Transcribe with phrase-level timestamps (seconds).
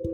[0.00, 0.06] 屋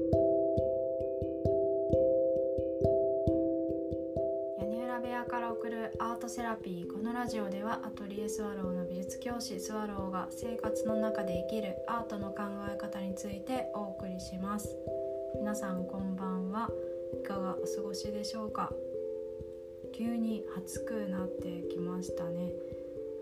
[4.65, 14.75] 根裏部屋から送るアートセラピーこのラジオではアトリエスワローの美術教師スワローが生活の中で生きるアートの考え方についてお送りします。
[15.39, 16.71] 皆さんこんばんは。
[17.13, 18.73] いかがお過ごしでしょうか？
[19.93, 22.53] 急に暑くなってきましたね。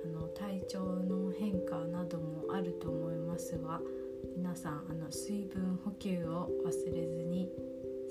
[0.05, 3.81] あの体調の変化などもあると思いますが
[4.43, 7.49] 皆さんあの水分補給を忘れずに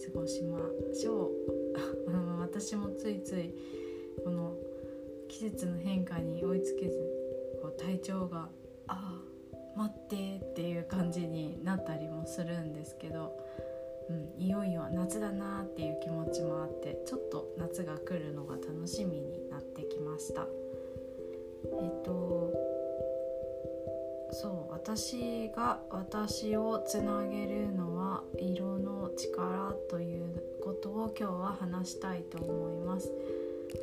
[0.02, 0.60] 過ごしま
[0.94, 1.30] しょう
[2.40, 3.54] 私もついつい
[4.24, 4.56] この
[5.28, 6.98] 季節の変化に追いつけず
[7.62, 8.48] こう体調が
[8.88, 13.38] 「ああ待って」っていう感じになったりもするんですけど、
[14.10, 20.48] うん、いよいよ夏だなっていう気持ちもあってちょっと夏が来るのが楽しみになってきました。
[21.82, 22.41] えっと
[24.84, 33.12] 私が私をつなげるのは色の力ということを今日は話したいと思います。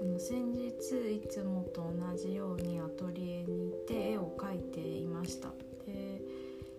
[0.03, 0.73] あの先日
[1.15, 5.51] いつもと同じようにアトリエに行って絵を描いていました。
[5.87, 6.21] で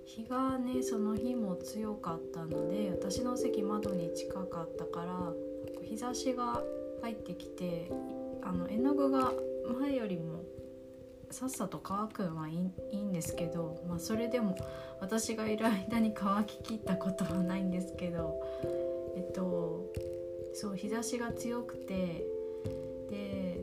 [0.03, 5.33] 日がねその日も強かったので私の席窓に近かったから
[5.87, 6.61] 日差しが
[7.01, 7.89] 入ってきて
[8.41, 9.31] あの絵の具が
[9.79, 10.43] 前よりも
[11.31, 12.55] さっさと乾くのはい
[12.91, 14.57] いんですけど、まあ、それでも
[14.99, 18.41] 私がいる間に乾ききったことはないんですけど
[19.15, 19.85] えっと
[20.53, 22.25] そう日差しが強くて
[23.09, 23.61] で、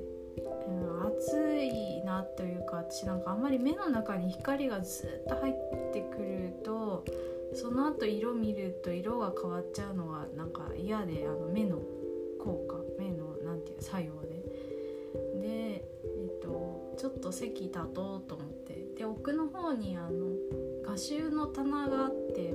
[0.68, 5.54] うん、暑いなというか私なんかあんまり目の中に光がずっと入っ
[5.92, 7.04] てくると
[7.54, 11.78] その後色見ると色が変わっちゃうのがなんか嫌であの目の
[12.38, 14.25] 効果目のなんていう作用。
[16.96, 18.86] ちょっと席立とうと思って。
[18.96, 20.26] で奥の方にあの
[20.84, 22.54] 画集の棚があって。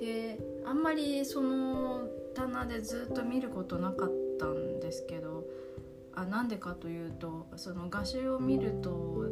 [0.00, 5.44] であんまりその棚でずっと見ることなかったんですけど
[6.14, 9.26] あなんでかというとその画集を見ると、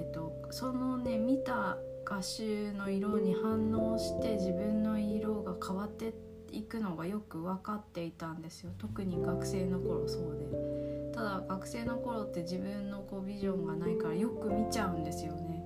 [0.00, 6.12] えっと、そのね見た画集の色に反応して自分の色が変わって
[6.52, 8.70] いくのがよく分かっていたんですよ。
[8.78, 10.83] 特に学生の頃そうで。
[11.14, 15.62] ただ学生の頃って自分のこうビジョンがないからよく見ちゃうんですよね。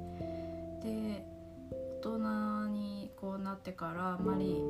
[0.82, 1.26] で
[2.00, 4.62] 大人にこうなってからあんまり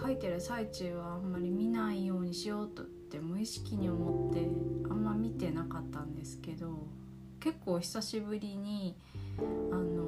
[0.00, 4.48] 書いてる最中はあんまり見ないようにしようとって無意識に思って
[4.90, 6.86] あんま見てなかったんですけど
[7.38, 8.96] 結構久しぶりに
[9.70, 10.06] あの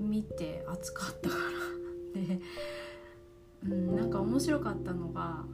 [0.00, 1.34] 見て暑かったか
[2.14, 2.40] らで、
[3.64, 5.44] うん、なんか面白かったのが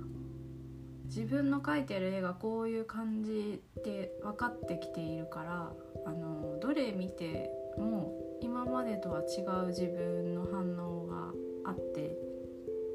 [1.10, 5.72] 自分の描いてる絵がこういう感じで分かってきているから
[6.06, 12.16] あのどれ見ても今までとは違う自分の反応があって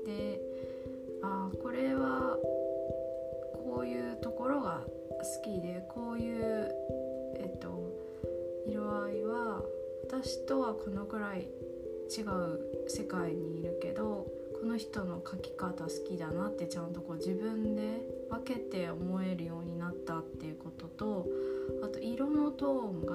[0.06, 0.40] で
[1.22, 2.38] あこれは
[3.66, 6.72] こういうところが好きでこういう
[7.36, 7.92] えっと
[8.66, 9.62] 色合いは
[10.06, 11.50] 私とはこのくらい
[12.18, 14.26] 違う世界にいるけど
[14.66, 21.28] この人の描き方好きだなってちゃんとこう自分で分けて思えるようになったっていうことと
[21.84, 23.14] あと色のトーンが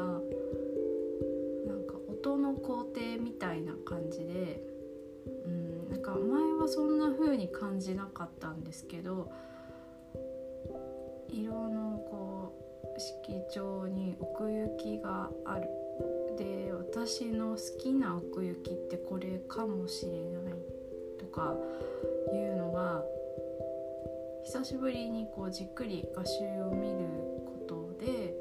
[1.67, 4.63] なんか音の工程みたいな感じで
[5.45, 9.33] うんなんか前はそんな風に感じなかったんですけど
[11.29, 12.55] 色のこ
[12.97, 15.69] う色調に奥行きがある。
[16.39, 20.60] で私の好きな奥行きってこれかもしれない。
[21.31, 21.55] か
[22.33, 23.03] いうのが
[24.45, 26.99] 久しぶりにこうじっくり画集を見る
[27.47, 28.35] ことで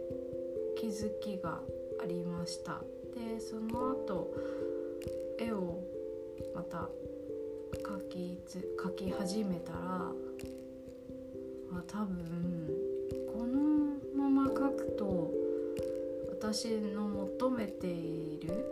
[0.77, 1.59] 気づきが
[2.01, 2.81] ありました。
[3.13, 4.33] でその後
[5.37, 5.83] 絵を
[6.55, 6.89] また
[7.83, 8.39] 描き
[8.77, 9.79] 描き始めたら
[11.71, 12.69] あ多分
[13.33, 15.31] このまま描くと
[16.31, 18.65] 私の求めている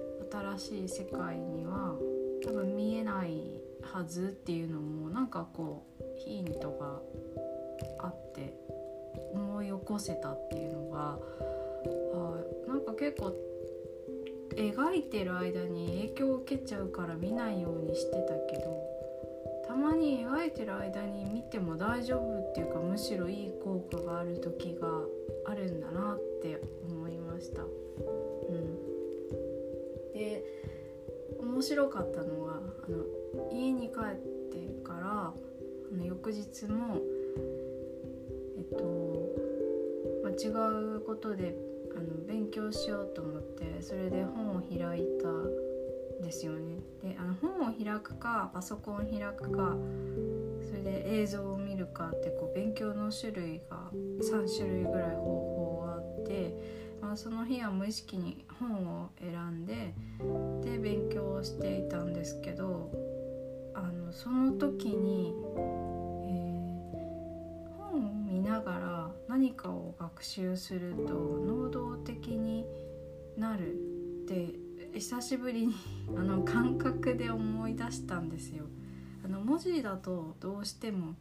[0.58, 1.96] 新しい世界には
[2.44, 3.62] 多分見えない
[3.92, 7.02] はずっていうのもなんかこうヒントが
[8.00, 8.54] あって
[9.34, 11.18] 思い起こせたっていうのが
[12.14, 13.34] あなんか結構
[14.56, 18.98] 描いてる間に影響を受けちゃうから見ないようにしてたけど
[19.68, 24.88] たまに描いてる間に見ても大丈夫っていうかむしろいい効果がある時が
[25.46, 27.62] あるんだなって思いました。
[27.62, 27.66] う
[28.52, 30.44] ん、で
[31.40, 32.57] 面白かったのは
[32.92, 33.06] の
[33.52, 34.16] 家に帰っ
[34.52, 35.34] てからあ
[35.96, 37.02] の翌日も
[38.58, 39.36] えっと、
[40.24, 40.48] ま、違
[40.96, 41.56] うことで
[41.96, 46.78] あの勉強しようと思ってそれで本を開いたんですよね。
[47.04, 49.76] であの本を開くかパソコンを開くか
[50.68, 56.54] それで映像を見るかってこう勉強の種類が3種類ぐらい方法があって、
[57.08, 59.94] まあ、その日は無意識に本を選んで
[60.62, 62.92] で勉強をしていたんですけど
[63.74, 65.34] あのその時に、
[66.26, 72.66] えー、本を見ながら何かを学習すると能動的に
[73.38, 74.56] なるって
[74.94, 75.76] 久しぶりに
[76.14, 78.66] あの感覚で思い出したんですよ。
[79.24, 81.16] あの文字だとどうしても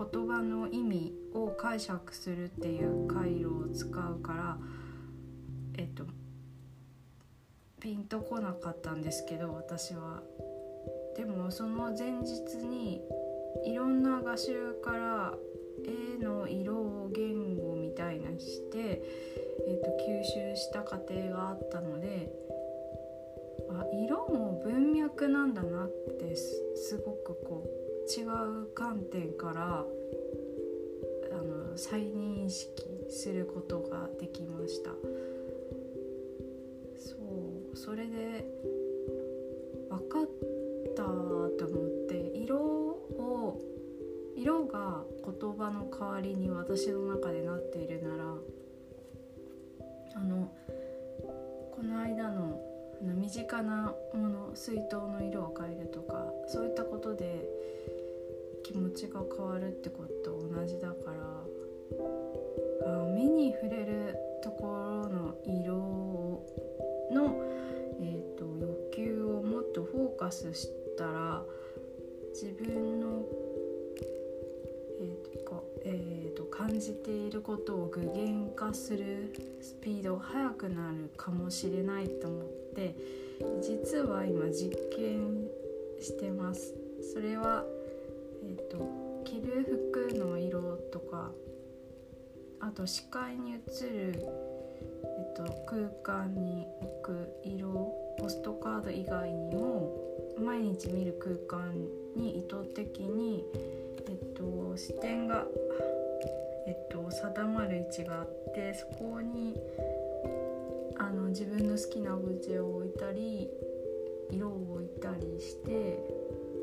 [0.00, 4.56] 言葉の意味を解釈するっていう回路を使うから
[5.76, 6.04] えっと
[7.80, 10.22] ピンとこなかったんですけど私は。
[11.16, 13.02] でもその前日に
[13.66, 15.34] いろんな画集から
[15.84, 19.02] 絵の色を言語みたいなして、
[19.66, 22.30] えーと吸収した過程があったので
[23.70, 25.88] あ色も文脈なんだなっ
[26.18, 29.84] てすごくこう違う観点から
[31.32, 34.90] あの再認識することができました。
[36.96, 37.14] そ
[37.72, 37.76] う。
[37.76, 38.44] それで
[39.88, 40.28] 分かっ
[40.94, 43.60] たと思って色を
[44.36, 48.24] 色が言葉の代わりに私の中でなっているなら
[50.14, 50.52] あの
[51.72, 52.69] この間の
[53.02, 57.48] 身近なもの水筒の色を変えるとかそういったことで
[58.62, 61.50] 気持ちが変わるってことと同じだから
[62.86, 65.74] あ目に触れるところの色
[67.12, 67.42] の、
[68.00, 71.42] えーと、欲求をもっとフォーカスしたら
[72.32, 72.99] 自分
[76.80, 82.44] じていることを具現化するスピードが速くなるかもしれないと思っ
[82.74, 83.30] て。
[83.62, 85.48] 実は今実験
[86.00, 86.74] してます
[87.12, 87.64] それは
[88.42, 91.30] え、ー、と着る服の色とか
[92.60, 94.26] あと視界に映る、
[95.04, 99.96] えっと、空間に置く色ポストカード以外にも
[100.38, 101.74] 毎日見る空間
[102.16, 103.44] に意図的に、
[104.06, 105.46] えっと、視点が、
[106.66, 109.56] えっと、定まる位置があってそこに
[110.98, 113.48] あの自分の好きなオブジェを置いたり
[114.30, 115.98] 色を置いたりして、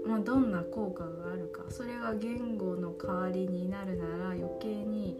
[0.05, 5.17] まあ、どんな効果があるかそれが言語の代わりになるなら余計に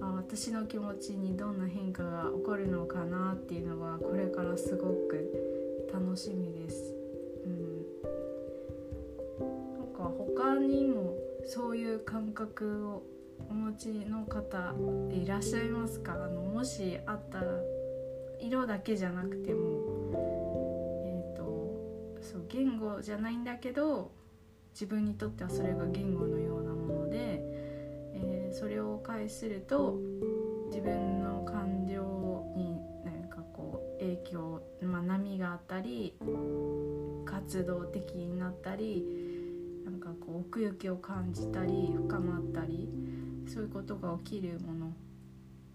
[0.00, 6.94] あ私の気持ちにどんな変化が起こるのかなっていうのはこれからすごく楽しみです。
[7.44, 7.84] うん、
[9.78, 11.14] なんか他にも
[11.44, 13.02] そういう感覚を
[13.50, 14.74] お持ちの方
[15.10, 16.14] いらっしゃいますか？
[16.14, 17.44] あのもしあったら
[18.40, 21.42] 色だけじゃなくてもえっ、ー、と
[22.20, 24.10] そう言語じゃないんだけど
[24.72, 27.42] 自分にとってはそれが言語のようなもので、
[28.14, 29.98] えー、それを介すると
[30.68, 36.14] 自分の感情に何かこう影響、まあ、波があったり
[37.26, 39.04] 活動的になったり
[39.84, 42.88] なんかこう奥行きを感じたり深まったり
[43.46, 44.74] そういうことが起きるも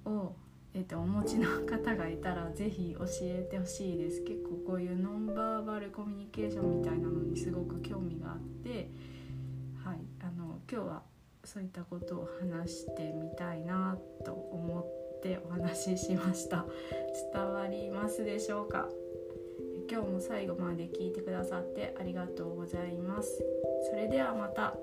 [0.06, 0.36] のを
[0.74, 4.22] えーと、お持ちの方がいたら是非教えてほしいです。
[4.22, 8.92] 結構こういうノンバーバルコミュニケーションみたいなのにすごく興味があって
[9.84, 11.02] はいあの今日は
[11.44, 14.80] そういったことを話してみたいなと思
[15.18, 16.66] ってお話ししました。
[17.34, 18.88] 伝わりますでしょうか？
[19.90, 23.44] 今日も最後まで聞いてくださってありがとうございます。
[23.90, 24.76] それではまた。